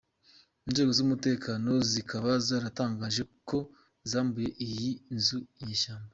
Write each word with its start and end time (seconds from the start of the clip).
Inzego 0.67 0.91
z’umutekano 0.97 1.71
zikaba 1.91 2.29
zaratangaje 2.47 3.21
ko 3.49 3.57
zambuye 4.09 4.49
iyi 4.67 4.91
nzu 5.15 5.37
inyeshyamba. 5.61 6.09